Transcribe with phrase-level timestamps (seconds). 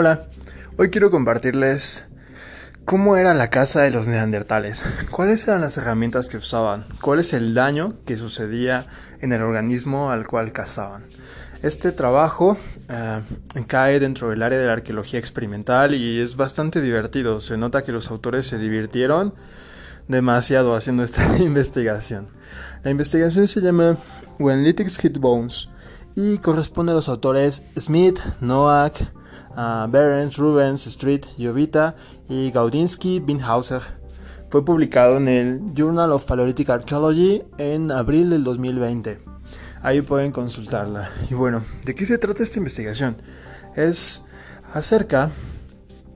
[0.00, 0.18] Hola,
[0.78, 2.06] hoy quiero compartirles
[2.86, 7.34] cómo era la casa de los neandertales, cuáles eran las herramientas que usaban, cuál es
[7.34, 8.86] el daño que sucedía
[9.20, 11.04] en el organismo al cual cazaban.
[11.62, 12.56] Este trabajo
[12.88, 13.20] eh,
[13.66, 17.42] cae dentro del área de la arqueología experimental y es bastante divertido.
[17.42, 19.34] Se nota que los autores se divirtieron
[20.08, 22.28] demasiado haciendo esta investigación.
[22.84, 23.98] La investigación se llama
[24.38, 25.68] When Lytics Hit Bones
[26.16, 29.19] y corresponde a los autores Smith, Noack,
[29.60, 31.94] uh, Rubens, Street, Jovita
[32.28, 33.82] y Gaudinsky Binhauser.
[34.48, 39.20] Fue publicado en el Journal of Paleolithic Archaeology en abril del 2020.
[39.82, 41.10] Ahí pueden consultarla.
[41.30, 43.16] Y bueno, ¿de qué se trata esta investigación?
[43.76, 44.26] Es
[44.72, 45.30] acerca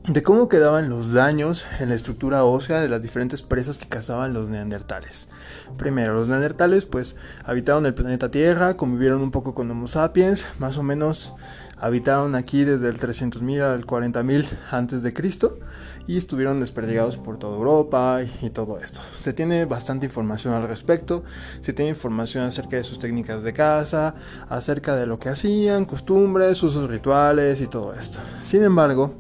[0.09, 4.35] de cómo quedaban los daños en la estructura ósea de las diferentes presas que cazaban
[4.35, 5.29] los neandertales.
[5.77, 10.79] Primero, los neandertales pues habitaron el planeta Tierra, convivieron un poco con Homo sapiens, más
[10.79, 11.33] o menos
[11.79, 15.59] habitaron aquí desde el 300.000 al 40.000 antes de Cristo
[16.07, 19.01] y estuvieron desperdigados por toda Europa y, y, todo esto.
[19.19, 21.25] Se tiene bastante información al respecto,
[21.61, 24.15] se tiene información acerca de sus técnicas de caza,
[24.49, 28.21] acerca de lo que hacían, costumbres, usos rituales y todo esto.
[28.43, 29.15] Sin embargo,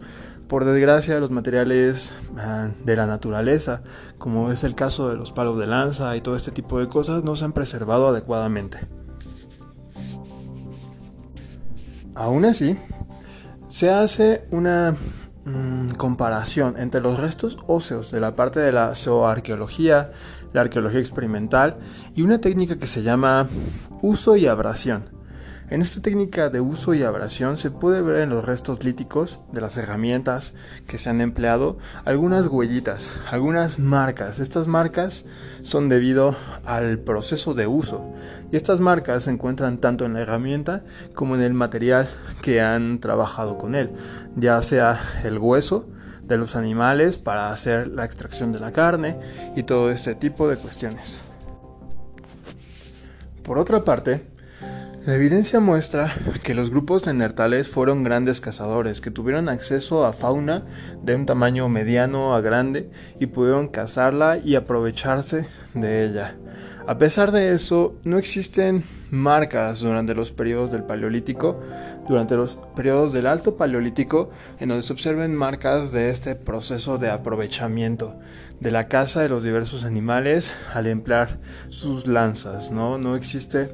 [0.54, 3.82] por desgracia, los materiales ah, de la naturaleza,
[4.18, 7.24] como es el caso de los palos de lanza y todo este tipo de cosas,
[7.24, 8.78] no se han preservado adecuadamente.
[12.14, 12.78] Aún así,
[13.66, 14.94] se hace una
[15.44, 20.12] mmm, comparación entre los restos óseos de la parte de la zooarqueología,
[20.52, 21.78] la arqueología experimental
[22.14, 23.48] y una técnica que se llama
[24.02, 25.02] uso y abrasión.
[25.70, 29.62] En esta técnica de uso y abrasión se puede ver en los restos líticos de
[29.62, 30.54] las herramientas
[30.86, 34.40] que se han empleado algunas huellitas, algunas marcas.
[34.40, 35.24] Estas marcas
[35.62, 38.14] son debido al proceso de uso
[38.52, 40.82] y estas marcas se encuentran tanto en la herramienta
[41.14, 42.08] como en el material
[42.42, 43.90] que han trabajado con él,
[44.36, 45.88] ya sea el hueso,
[46.26, 49.18] de los animales para hacer la extracción de la carne
[49.56, 51.22] y todo este tipo de cuestiones.
[53.42, 54.33] Por otra parte,
[55.06, 60.64] la evidencia muestra que los grupos neandertales fueron grandes cazadores que tuvieron acceso a fauna
[61.02, 66.36] de un tamaño mediano a grande y pudieron cazarla y aprovecharse de ella.
[66.86, 71.60] A pesar de eso, no existen marcas durante los periodos del Paleolítico,
[72.08, 77.10] durante los periodos del Alto Paleolítico, en donde se observen marcas de este proceso de
[77.10, 78.18] aprovechamiento
[78.60, 81.38] de la caza de los diversos animales al emplear
[81.68, 82.96] sus lanzas, ¿no?
[82.96, 83.70] No existe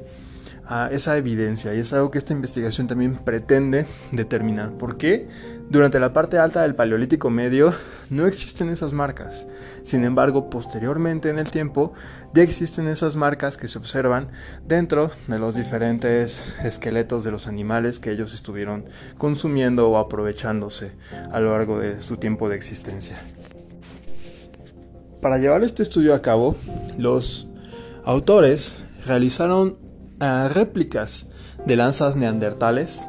[0.71, 4.71] a esa evidencia y es algo que esta investigación también pretende determinar.
[4.71, 5.27] ¿Por qué?
[5.69, 7.73] Durante la parte alta del Paleolítico Medio
[8.09, 9.47] no existen esas marcas.
[9.83, 11.91] Sin embargo, posteriormente en el tiempo
[12.33, 14.29] ya existen esas marcas que se observan
[14.65, 18.85] dentro de los diferentes esqueletos de los animales que ellos estuvieron
[19.17, 20.93] consumiendo o aprovechándose
[21.33, 23.17] a lo largo de su tiempo de existencia.
[25.21, 26.55] Para llevar este estudio a cabo,
[26.97, 27.49] los
[28.05, 29.90] autores realizaron
[30.21, 31.27] réplicas
[31.65, 33.07] de lanzas neandertales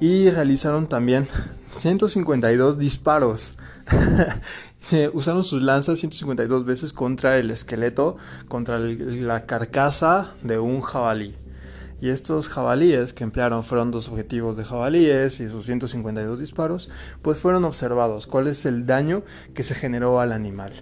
[0.00, 1.26] y realizaron también
[1.72, 3.56] 152 disparos.
[5.12, 8.16] Usaron sus lanzas 152 veces contra el esqueleto,
[8.48, 11.34] contra la carcasa de un jabalí.
[12.00, 16.90] Y estos jabalíes que emplearon fueron dos objetivos de jabalíes y sus 152 disparos,
[17.22, 19.22] pues fueron observados cuál es el daño
[19.54, 20.72] que se generó al animal.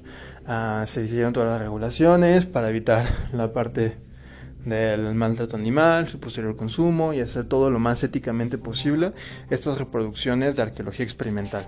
[0.49, 3.99] Uh, se hicieron todas las regulaciones para evitar la parte
[4.65, 9.13] del maltrato animal, su posterior consumo y hacer todo lo más éticamente posible
[9.51, 11.67] estas reproducciones de arqueología experimental.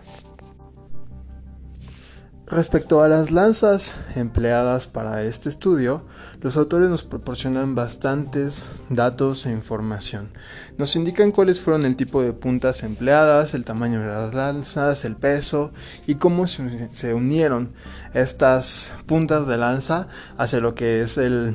[2.47, 6.05] Respecto a las lanzas empleadas para este estudio,
[6.43, 10.29] los autores nos proporcionan bastantes datos e información.
[10.77, 15.17] Nos indican cuáles fueron el tipo de puntas empleadas, el tamaño de las lanzas, el
[15.17, 15.73] peso
[16.07, 17.73] y cómo se unieron
[18.13, 21.55] estas puntas de lanza hacia lo que es el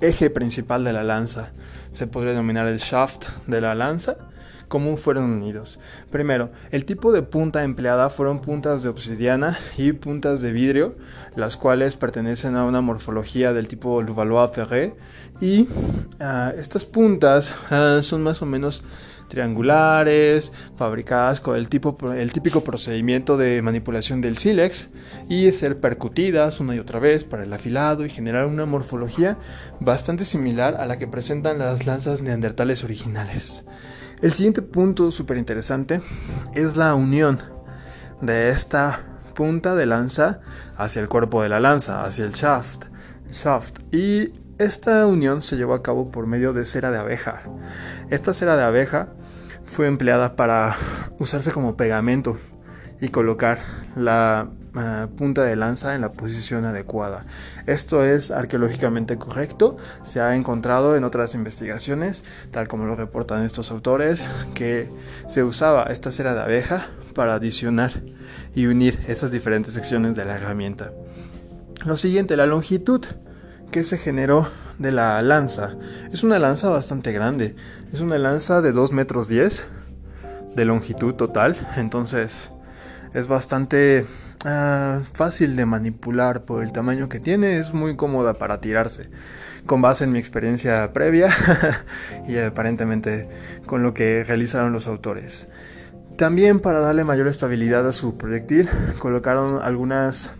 [0.00, 1.50] eje principal de la lanza.
[1.90, 4.16] Se podría denominar el shaft de la lanza.
[4.68, 5.80] ¿Cómo fueron unidos?
[6.10, 10.94] Primero, el tipo de punta empleada fueron puntas de obsidiana y puntas de vidrio,
[11.34, 14.94] las cuales pertenecen a una morfología del tipo Levallois-Ferré.
[15.40, 18.84] Y uh, estas puntas uh, son más o menos
[19.30, 24.90] triangulares, fabricadas con el, tipo, el típico procedimiento de manipulación del sílex
[25.30, 29.38] y ser percutidas una y otra vez para el afilado y generar una morfología
[29.80, 33.64] bastante similar a la que presentan las lanzas neandertales originales.
[34.20, 36.02] El siguiente punto súper interesante
[36.54, 37.38] es la unión
[38.20, 39.00] de esta
[39.34, 40.40] punta de lanza
[40.76, 42.86] hacia el cuerpo de la lanza, hacia el shaft.
[43.32, 43.78] shaft.
[43.94, 47.40] Y esta unión se llevó a cabo por medio de cera de abeja.
[48.10, 49.08] Esta cera de abeja
[49.70, 50.76] fue empleada para
[51.18, 52.36] usarse como pegamento
[53.00, 53.58] y colocar
[53.96, 57.24] la eh, punta de lanza en la posición adecuada.
[57.66, 63.70] Esto es arqueológicamente correcto, se ha encontrado en otras investigaciones, tal como lo reportan estos
[63.70, 64.90] autores, que
[65.26, 67.92] se usaba esta cera de abeja para adicionar
[68.54, 70.92] y unir esas diferentes secciones de la herramienta.
[71.86, 73.06] Lo siguiente, la longitud
[73.70, 75.76] que se generó de la lanza.
[76.12, 77.56] Es una lanza bastante grande,
[77.92, 79.66] es una lanza de 2 metros 10
[80.54, 82.50] de longitud total, entonces
[83.14, 84.04] es bastante
[84.46, 89.10] Ah, fácil de manipular por el tamaño que tiene, es muy cómoda para tirarse.
[89.66, 91.28] Con base en mi experiencia previa
[92.28, 93.28] y aparentemente
[93.66, 95.52] con lo que realizaron los autores.
[96.16, 98.68] También para darle mayor estabilidad a su proyectil
[98.98, 100.36] colocaron algunas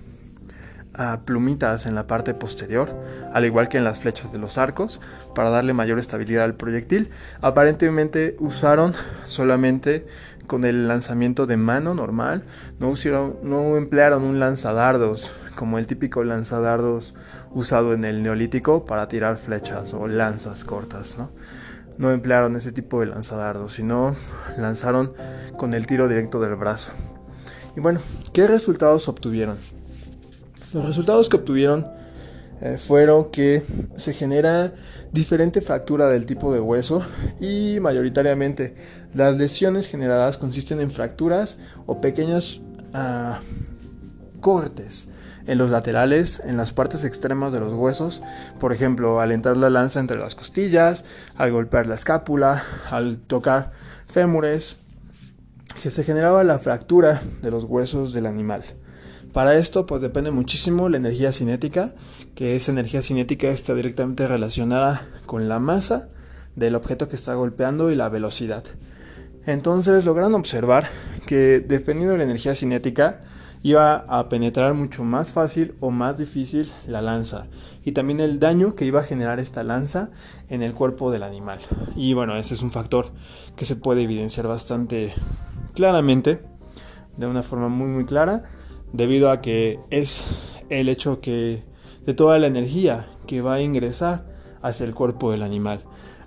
[1.24, 2.94] plumitas en la parte posterior,
[3.32, 5.00] al igual que en las flechas de los arcos,
[5.34, 7.10] para darle mayor estabilidad al proyectil.
[7.40, 8.92] Aparentemente usaron
[9.26, 10.06] solamente
[10.46, 12.44] con el lanzamiento de mano normal,
[12.78, 12.92] no,
[13.42, 17.14] no emplearon un lanzadardos como el típico lanzadardos
[17.52, 21.30] usado en el neolítico para tirar flechas o lanzas cortas, ¿no?
[21.98, 24.16] No emplearon ese tipo de lanzadardos, sino
[24.56, 25.12] lanzaron
[25.58, 26.92] con el tiro directo del brazo.
[27.76, 28.00] Y bueno,
[28.32, 29.56] ¿qué resultados obtuvieron?
[30.72, 31.86] Los resultados que obtuvieron
[32.60, 33.62] eh, fueron que
[33.96, 34.72] se genera
[35.12, 37.02] diferente fractura del tipo de hueso
[37.40, 38.76] y mayoritariamente
[39.12, 42.62] las lesiones generadas consisten en fracturas o pequeños
[42.94, 43.40] ah,
[44.40, 45.08] cortes
[45.46, 48.22] en los laterales, en las partes extremas de los huesos,
[48.60, 53.72] por ejemplo, al entrar la lanza entre las costillas, al golpear la escápula, al tocar
[54.06, 54.76] fémures,
[55.82, 58.62] que se generaba la fractura de los huesos del animal.
[59.32, 61.94] Para esto pues depende muchísimo la energía cinética,
[62.34, 66.08] que esa energía cinética está directamente relacionada con la masa
[66.56, 68.64] del objeto que está golpeando y la velocidad.
[69.46, 70.88] Entonces lograron observar
[71.26, 73.20] que dependiendo de la energía cinética
[73.62, 77.46] iba a penetrar mucho más fácil o más difícil la lanza
[77.84, 80.10] y también el daño que iba a generar esta lanza
[80.48, 81.60] en el cuerpo del animal.
[81.94, 83.12] Y bueno, ese es un factor
[83.54, 85.14] que se puede evidenciar bastante
[85.74, 86.42] claramente,
[87.16, 88.44] de una forma muy muy clara
[88.92, 90.24] debido a que es
[90.68, 91.62] el hecho que
[92.06, 94.24] de toda la energía que va a ingresar
[94.62, 95.84] hacia el cuerpo del animal.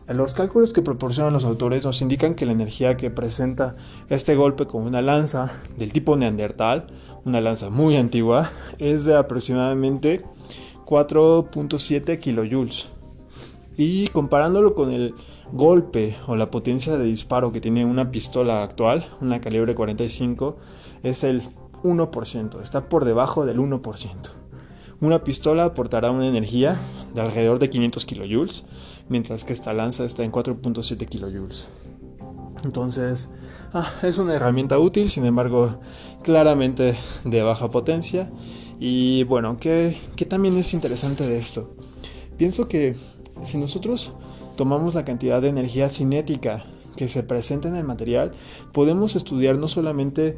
[0.08, 3.76] Los cálculos que proporcionan los autores nos indican que la energía que presenta
[4.10, 6.88] este golpe con una lanza del tipo neandertal,
[7.24, 10.22] una lanza muy antigua, es de aproximadamente
[10.86, 12.90] 4.7 kilojoules.
[13.78, 15.16] Y comparándolo con el
[15.54, 20.58] golpe o la potencia de disparo que tiene una pistola actual, una calibre 45,
[21.04, 21.42] es el
[21.84, 23.82] 1%, está por debajo del 1%.
[25.02, 26.80] Una pistola aportará una energía
[27.14, 28.64] de alrededor de 500 kilojoules,
[29.10, 31.68] mientras que esta lanza está en 4.7 kilojoules.
[32.64, 33.30] Entonces,
[33.74, 35.80] ah, es una herramienta útil, sin embargo,
[36.24, 36.96] claramente
[37.26, 38.32] de baja potencia.
[38.80, 41.70] Y bueno, ¿qué, ¿qué también es interesante de esto?
[42.38, 42.96] Pienso que
[43.44, 44.14] si nosotros
[44.56, 46.66] tomamos la cantidad de energía cinética
[46.96, 48.32] que se presenta en el material,
[48.72, 50.38] podemos estudiar no solamente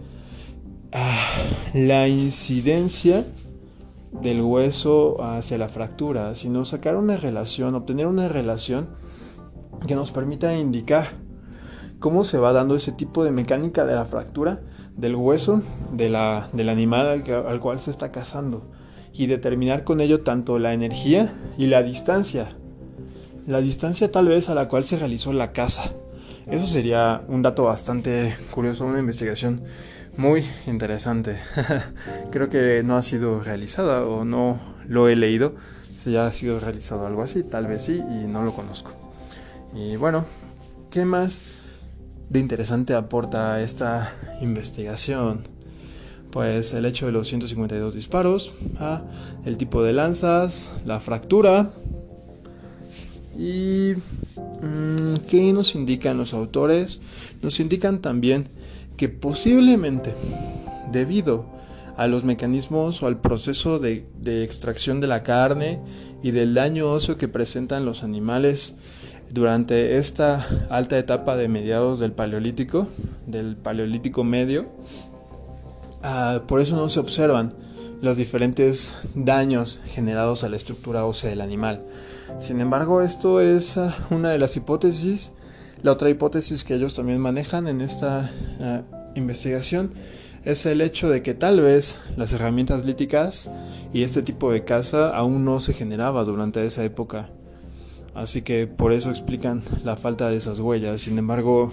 [1.73, 3.25] la incidencia
[4.11, 8.89] del hueso hacia la fractura, sino sacar una relación, obtener una relación
[9.87, 11.09] que nos permita indicar
[11.99, 14.61] cómo se va dando ese tipo de mecánica de la fractura
[14.95, 15.61] del hueso
[15.91, 18.71] de la, del animal al, al cual se está cazando
[19.13, 22.55] y determinar con ello tanto la energía y la distancia.
[23.47, 25.91] La distancia tal vez a la cual se realizó la caza.
[26.47, 29.63] Eso sería un dato bastante curioso, una investigación
[30.17, 31.37] muy interesante.
[32.31, 35.55] Creo que no ha sido realizada o no lo he leído.
[35.95, 38.91] Si ya ha sido realizado algo así, tal vez sí, y no lo conozco.
[39.73, 40.25] Y bueno,
[40.89, 41.59] ¿qué más
[42.29, 45.43] de interesante aporta esta investigación?
[46.31, 49.03] Pues el hecho de los 152 disparos, ¿ah?
[49.45, 51.71] el tipo de lanzas, la fractura.
[53.37, 53.93] ¿Y
[54.61, 57.01] mm, qué nos indican los autores?
[57.41, 58.45] Nos indican también
[58.97, 60.13] que posiblemente
[60.91, 61.45] debido
[61.97, 64.05] a los mecanismos o al proceso de,
[64.43, 65.79] extracción de la carne
[66.23, 68.75] y del daño óseo que presentan los animales
[69.31, 72.87] durante esta alta etapa de mediados del paleolítico,
[73.25, 74.67] del paleolítico medio,
[76.03, 77.53] ah, por eso no se observan
[78.01, 81.85] los diferentes daños generados a la estructura ósea del animal.
[82.39, 85.31] Sin embargo, esto es ah, una de las hipótesis
[85.85, 88.81] la otra hipótesis que ellos también manejan en esta eh,
[89.13, 89.91] investigación
[90.43, 93.51] es el hecho de que tal vez las herramientas líticas
[93.93, 97.29] y este tipo de caza aún no se generaba durante esa época.
[98.15, 101.01] Así que por eso explican la falta de esas huellas.
[101.01, 101.71] Sin embargo,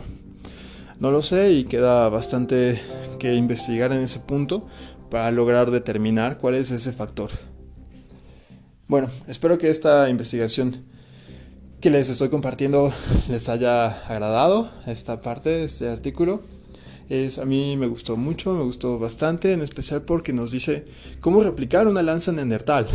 [1.00, 2.78] no lo sé y queda bastante
[3.18, 4.66] que investigar en ese punto
[5.12, 7.28] para lograr determinar cuál es ese factor.
[8.88, 10.74] Bueno, espero que esta investigación
[11.82, 12.90] que les estoy compartiendo
[13.28, 16.40] les haya agradado esta parte, este artículo.
[17.10, 20.86] Es, a mí me gustó mucho, me gustó bastante, en especial porque nos dice
[21.20, 22.86] cómo replicar una lanza neandertal.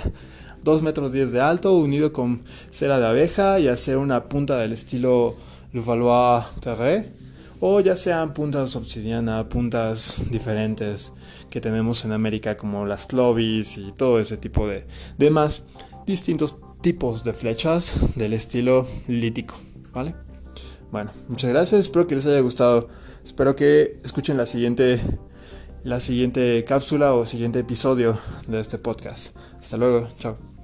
[0.64, 4.72] 2 metros 10 de alto, unido con cera de abeja y hacer una punta del
[4.72, 5.36] estilo
[5.74, 7.12] Levallois-Perret,
[7.60, 11.12] o ya sean puntas obsidiana, puntas diferentes
[11.50, 14.86] que tenemos en América como las Clovis y todo ese tipo de
[15.16, 15.64] demás
[16.06, 19.54] distintos tipos de flechas del estilo lítico,
[19.92, 20.14] ¿vale?
[20.90, 22.88] Bueno, muchas gracias, espero que les haya gustado.
[23.24, 25.00] Espero que escuchen la siguiente
[25.84, 29.36] la siguiente cápsula o siguiente episodio de este podcast.
[29.58, 30.57] Hasta luego, chao.